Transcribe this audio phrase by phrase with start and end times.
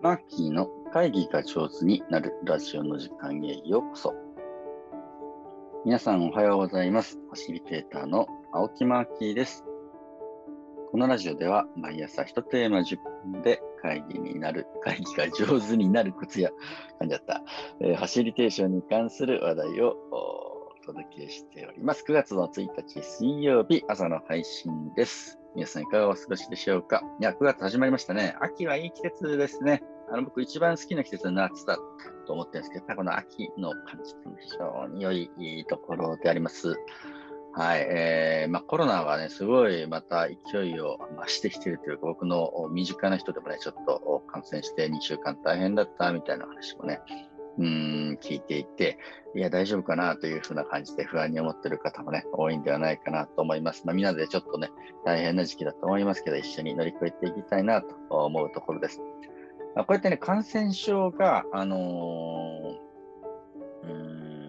[0.00, 4.14] マーキーの会議が上手になるラジオの時間へようこそ。
[5.84, 7.18] 皆さんおはようございます。
[7.30, 9.64] ファシリテーターの青木マーキーです。
[10.92, 12.98] このラジオでは毎朝1テーマ10
[13.32, 16.50] 分で会議になる、会議が上手になるコツや、
[17.00, 17.42] 噛んじゃった、
[17.80, 19.96] えー、ファシリテーションに関する話題を
[20.84, 22.04] 届けしております。
[22.06, 25.38] 9月の1日水曜日朝の配信です。
[25.54, 27.02] 皆さんいかがお過ごしでしょうか？
[27.20, 28.36] いや、9月始まりましたね。
[28.40, 29.82] 秋はいい季節ですね。
[30.12, 31.78] あの僕一番好きな季節は夏だ
[32.26, 36.76] と思ってるんですけど、やっぱこの秋の感じって非常に良いところであります。
[37.54, 47.00] はい、えー、まあ、コロナがね、すごいまた勢いを増してきてるというか、僕の身近な人でもね、ちょっと感染して2週間大変だったみたいな話もね、
[47.56, 48.98] うん、聞いていて、
[49.34, 53.86] いや、大丈夫かなというふうな感じで不安に思っている方もね、多いんではないかなと思います。
[53.86, 54.70] まあ、みんなでちょっとね、
[55.04, 59.00] 大変な時期だと思いますけど、一緒に乗り越えていきたいなと思うところです。
[59.74, 63.92] まあ、こうやってね、感染症が、あのー、う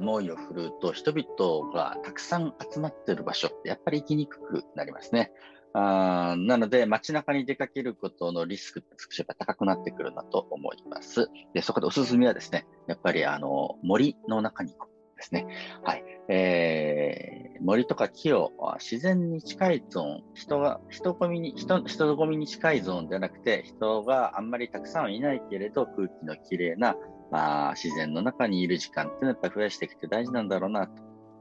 [0.00, 5.32] ん、猛威を振るうと、人々がたくさん集まっている場所ってやっぱり行きにくくなりますね。
[5.74, 11.30] あなので、街中に出かけることのリスクって少しやっぱ高くなってくるなと思います。
[11.54, 15.46] で、そこでおすすめはですね、やっぱりあの森の中に行くですね。
[15.82, 16.04] はい。
[16.28, 26.96] えー、森とか木を自然に近いゾーン、人が、人混みに、人、人混みに近いゾーンではなくて、人があんまりたくさんいないけれど、空気のきれいな、
[27.30, 30.88] まあ、自然の中にいる時間っていうのはやっぱり増やしていくって大事なんだろうな、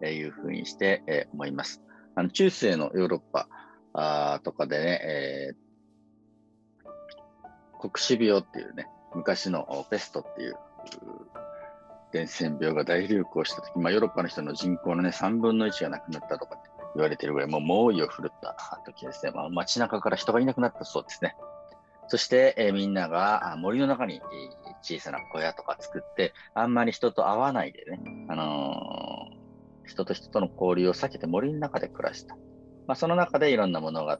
[0.00, 1.82] というふうにして、えー、思います。
[2.14, 3.48] あの、中世のヨーロッパ、
[3.92, 6.90] あとかでね、えー、
[7.80, 10.54] 黒死病っていうね、昔のペストっていう
[12.12, 21.36] 伝染病が大流行した時、まあ、ヨーロッパの人の人口のね、3分の1が亡くなったとかって言われてるぐらい、もう猛威を振るった時ですね、まあ、街中から人がいなくなったそうですね。
[22.08, 24.20] そして、えー、みんなが森の中に
[24.82, 32.36] 小さな小屋とか作って、あんまり人と会わないでね、あのー、人と人との交流を避けて森の中で暮らした。
[32.90, 34.18] まあ、その中でいろんな物語が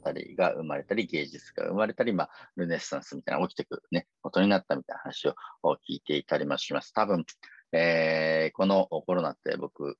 [0.52, 5.34] 生まれたり、芸術が生まれたり、まあ、ルネッサンスみたいな起きてくるね、ことになったみたいな話を
[5.72, 6.92] 聞いていたりもします。
[6.92, 7.24] 多分、
[7.72, 9.98] えー、このコロナって僕、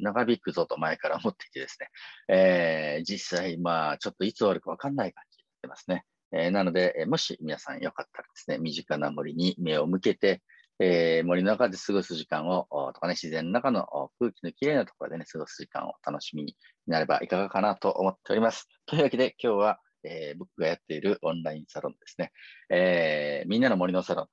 [0.00, 1.90] 長引くぞと前から思っていてですね、
[2.36, 6.04] えー、実際、まあ、ちょっといつ終わるかわかんない感じになってますね。
[6.32, 10.42] えー、なので、もし皆さんよかったらですね、身近な森に目を向けて、
[10.84, 16.56] えー、森の中で過ごす時間を、とかね、自然の中の空気のきれいなところでね、過ごす時間を楽しみに
[16.88, 18.66] なればいかがかなと思っております。
[18.86, 22.32] というわけで、今日は、えー、僕がやっているオンラインサロンですね、
[22.68, 24.26] えー、みんなの森のサロン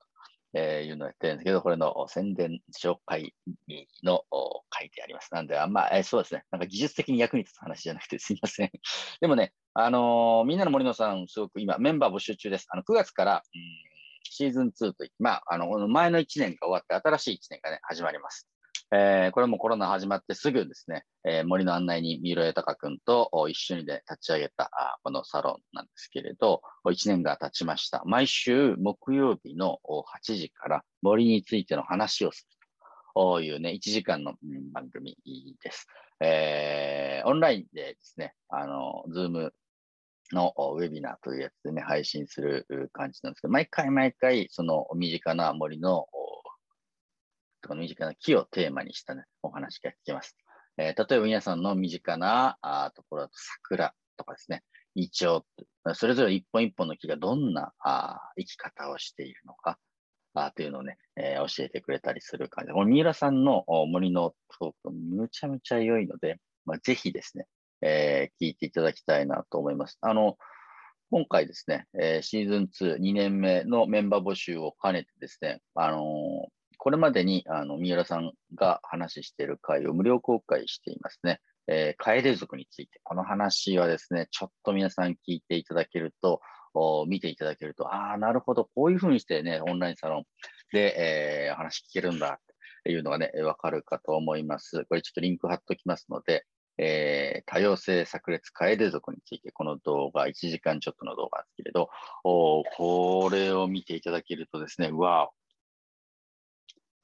[0.52, 3.32] と、いうのをやってるんですけど、これの宣伝紹介
[4.02, 4.24] の
[4.76, 5.32] 書いてあります。
[5.32, 8.72] なんで、あんま、えー、そうですね、なんか技術的に役に立つ話じゃなくて すいません。
[9.20, 12.66] でもね、あのー、みんなの森のさん、すごく今、メンバー募集中です。
[12.70, 13.89] あの、9月から、うん
[14.22, 18.48] シーズン2といって、まあ、あの、前の1年が終わって新しい1年がね、始まります。
[18.92, 28.02] えー、これもコロナ始まってすぐですね、えー、森の案内に三浦豊君と一緒にで立ち上げたあこのサロンなんですけれど、1年が経ちました。
[28.04, 32.58] 毎週木曜日の8時から森についての話をする
[33.14, 34.34] というね、1時間の
[34.72, 35.16] 番組
[35.62, 35.86] です。
[36.20, 39.54] えー、オンラインでですね、あの、ズーム
[40.32, 46.06] のウェビナーというやつでね、配信する感じなんですけど、毎回毎回、その身近な森の、
[47.62, 50.36] と身近な木をテーマにしたね、お話が聞けます。
[50.78, 54.62] えー、例えば皆さんの身近なあところだと桜とかですね、
[54.94, 55.40] イチョ
[55.84, 59.78] ウ、それぞれ一本一本の木がどんなあ生き方をしているのか、
[60.34, 67.46] あというのをね、えー、教えてくれたりする感じで、この三浦さんの森のトーク、むちゃむちゃ良いので、まあ、ぜひですね、
[67.82, 69.98] えー、聞いていただきたいなと思います。
[70.00, 70.36] あの、
[71.10, 76.00] 今回ですね、えー、シーズン2、2年目のメンバー募集を兼ねてですね、あのー、
[76.78, 81.40] これまでに、あの、三浦さんが話している回を無料公開していますね。
[81.66, 83.00] えー、カエデ族について。
[83.02, 86.40] この話はですね、ちょっと皆さん聞いていただけると、
[87.06, 90.24] 見ていただけると、ああ、なるほど、こういうふうにしてね、オンラインサロン
[90.72, 94.84] で、えー、話聞けるんだっていうのがね、わかるかと思います。
[94.88, 96.44] これちょっとリンク貼っておきますので、
[96.82, 101.90] えー、多様性炸裂カエデ族について、この動画、1時間ちょっとの動画ですけれど、
[102.24, 105.28] おこれを見ていただけるとですね、うわ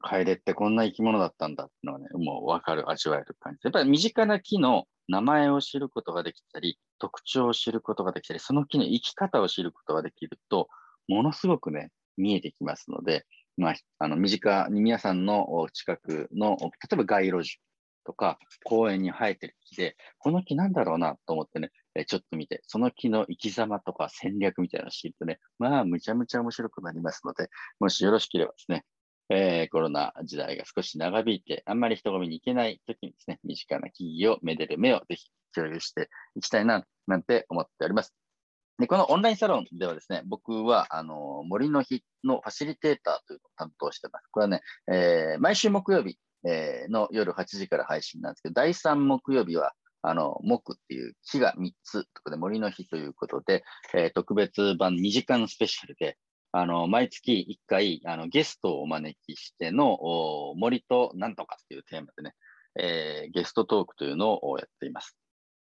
[0.00, 3.60] カエデってこんな生き物だったんだっていうのがね、もうわかる、味わえる感じ。
[3.64, 10.68] やっぱり身近な木の名前を知ることができたり、特徴を知ることができたり、その木の生き方を知ることができると、
[11.06, 13.26] ものすごくね、見えてきますので、
[13.58, 17.58] まあ、あの身近に皆さんの近くの、例えば街路樹
[18.06, 27.48] とか公園に生えてる木で、この木なんだろうなと思ってね、えちょっと見て、その木の生き様とか戦略みたいなのを知るとね、まあ、むちゃむちゃ面白くなりますので、
[27.80, 28.84] もしよろしければですね、
[29.28, 38.14] えー、コロナ時代が少し長引いて、あんまり人混みに行けない時にですね、身近な木々をめでる目をぜひ共有していきたいな、なんて思っております。
[38.78, 44.26] で、このオンラインサロンではですね、僕は、あの、森の日のファシリテーターというのを担当してます。
[44.30, 49.72] これはね、えー、毎週木曜日、えー、の夜8時から配信なんですけど、第3木曜日は、
[50.02, 53.64] あの、木っていう木が3つとかで森の日ということで、
[53.94, 56.16] えー、特別版2時間スペシャルで、
[56.52, 59.98] あの、毎月1回、あの、ゲストをお招きしての、
[60.56, 62.34] 森となんとかっていうテーマでね、
[62.78, 65.16] えー、ゲストトークというのをやっています。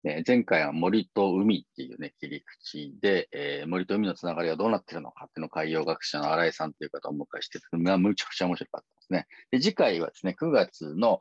[0.10, 9.28] えー、前回は森と海っていうね、切り口で、えー、森と海のつながりがどうなってるのかっていうのを海洋学者の新井さんという方をお迎えして、むちゃくちゃ面白かったですね。
[9.52, 11.20] で、次回はですね、9月の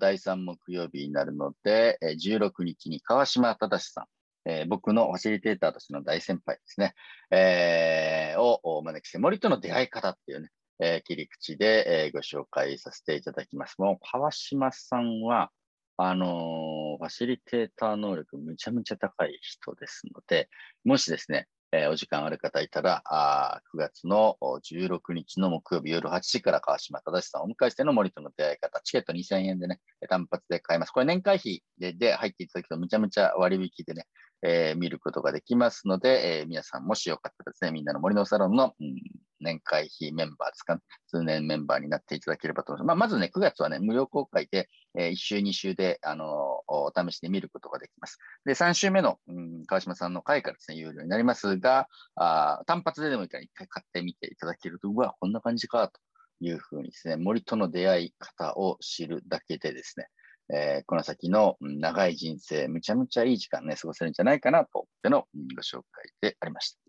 [0.00, 4.00] 第3木曜日になるのでえ、16日に川島忠さ
[4.46, 6.94] ん、えー、僕のファシリテーターとしての大先輩ですね、
[7.30, 10.48] えー、をお招きして、森との出会い方っていうね、
[10.80, 13.76] えー、切り口で、えー、ご紹介させていただきます。
[13.78, 15.50] もう川島さんは、
[16.00, 20.48] あの、ファシリテーター能力むちゃむちゃ高い人ですので、
[20.84, 30.92] もしですね、えー、お時間ある方いたら、あ9月の16日の木曜日夜8時から川島正さんをお迎えしての森との出会い方、チケット2000円でね、単発で買えます。
[30.92, 34.06] これ年会費でで入っていただくとむちゃむちゃ割引でね、
[34.42, 39.02] えー、見ることができますので、えー、皆さんもしよかったらですね、みんなの森のサロンの、うん、
[39.40, 42.86] 年会費メンバーですか、通年メンバーになっていただければと思います。
[42.86, 48.18] まあ、まずね、9月はね、無料公開で、えー、1週、2週で、あのお試しで見ることができます。
[48.44, 56.00] で、3週目の、うん、川島さんの回からですね、有料になりますが、あ単発ででもいいから一回買ってみていただけると、うわ、こんな感じか、と
[56.40, 60.08] いうふうにですね、森との出会い方を知るだけでですね、
[60.50, 66.87] えー、この先の長い人生、むちゃむちゃいい時間ね、過ごせるんじゃないかなと思ってのご紹介でありました。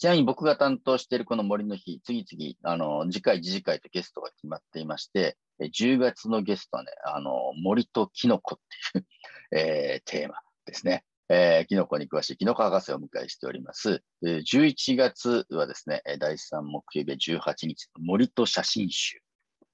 [0.00, 8.58] ちなみに僕が担当しているこの森の日、次々、あの、次回、次次回とゲストが決まっていまして、10月のゲストはね、あの、森とキノコっ
[8.92, 9.06] ていう
[9.52, 11.04] えー、テーマですね。
[11.28, 14.02] えー、キノコに詳しいキノコ博士をお迎えしております。
[14.24, 19.20] 11月はですね、第3木曜日18日、森と写真集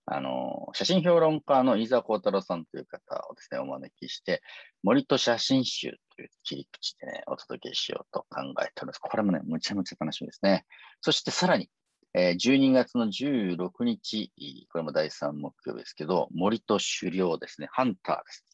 [0.09, 4.41] あの、写真評論家の飯沢幸太郎さんという方をですね、お招きして、
[4.85, 8.99] 森と写真集という切り口でね、お届けしようと考えております。
[9.01, 10.65] これもね、むちゃむちゃ楽しみですね。
[11.01, 11.69] そしてさらに、
[12.15, 14.33] えー、12月の16日、
[14.71, 18.47] これも第3目標ですけど、森と狩猟ですね、ハンターです。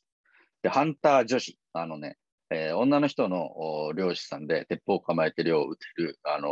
[0.63, 2.17] で、ハンター女子、あのね、
[2.51, 6.49] えー、女の人の漁師さんで鉄砲を構えて漁を撃てる、あの、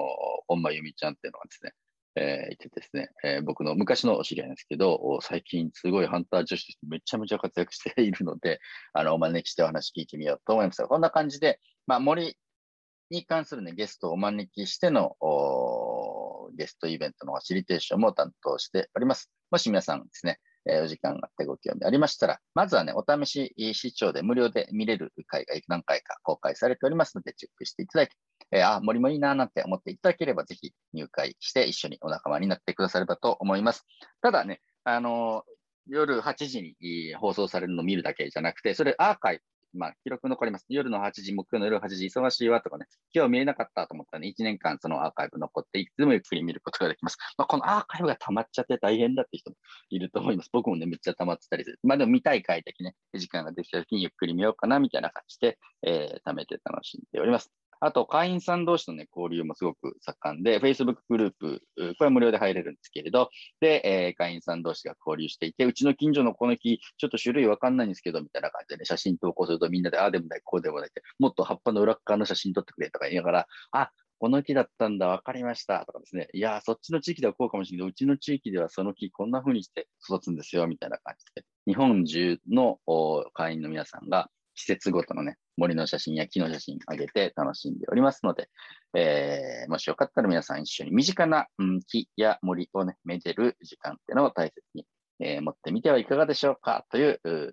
[0.46, 1.72] 本間由美ちゃんっていうのがですね、
[2.16, 8.60] えー、いてですね、えー、僕の昔の知り合いなんですけど、最近すごいハンター女子としてめちゃめちゃ活躍しているので、
[8.92, 10.82] あの、お招きしてお話聞いてみようと思います。
[10.86, 12.36] こんな感じで、まあ、森
[13.10, 15.16] に関するね、ゲストをお招きしての、
[16.56, 19.30] ゲストイベントのファシリテーションも担当しております。
[19.50, 28.16] もし皆さんですね、えー、お時間があってご興味ありましたら、まずはね、お試し視聴で無料で見れる回が何回か公開されておりますので、チェックしていただいて、
[28.52, 33.86] えー、あ、森もいいななんて思っていただければ、ぜひ入会して一緒にお仲間になってくださればと思います。
[34.22, 35.44] ただね、あの、
[35.86, 40.66] 夜8時に放送されるのを見るだけじゃなくて、それアーカイブまあ、記録残ります。
[40.68, 47.18] 夜の8時、木曜の夜8時、忙しいわとかね、今日見えなかったと思ったら、ね、1年間そのアーカイブ残って、いつでもゆっくり見ることができます。
[47.38, 49.56] まあ、このアーカイブが溜まっちゃって大変だって人も
[49.90, 50.50] いると思います。
[50.52, 51.78] 僕もね、めっちゃ溜まってたりする。
[51.82, 57.59] まあ、でも見たい回だけね、時間ができた時にゆっくり見ようかな、みたいな感じで、えー、貯めて楽しんでおります。
[57.80, 76.28] あと、会員さん同士のね、交流もすごく盛んで、Facebook グループ、これは無料で入れるんですけれど、で、えー、会員さん同士が交流していて、うちの近所のこの木、ちょっと種類わかんないんですけど、みたいな感じでね、写真投稿するとみんなで、ああでもない、こうでもないって、もっと葉っぱの裏側の写真撮ってくれとか言いながら、あ、この木だったんだ、わかりましたとかですね。
[76.34, 81.46] いや、そっちの地域ではこうかもしれないけど、うちの地域ではその木こんな風にして育つんですよ、みたいな感じで。
[81.66, 82.78] 日本中の
[83.32, 88.48] 会員の皆さんが季節ごとのね、森の写真や木の写真上げて楽しんでおりますので、
[88.94, 94.86] えー、もしよかったら皆さん一緒に身近な、うん、木や森をね、めでる時間っていうのを大切に、
[95.20, 97.52] えー、持ってみてはいかがでしょうかという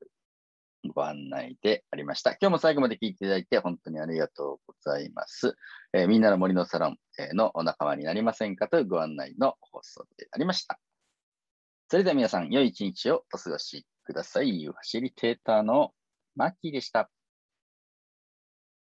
[0.93, 2.31] ご案内でありました。
[2.31, 5.55] 今日も最後まで聞いていただいて本当にありがとうございます。
[5.93, 6.97] えー、みんなの森のサロン
[7.33, 10.79] のお仲間になりませんかというご案内の放送でありました。
[11.89, 14.65] それでは皆さん、良い一日をお過ごしください。
[14.65, 15.91] ファシリテーターの
[16.35, 17.09] マッキーでした。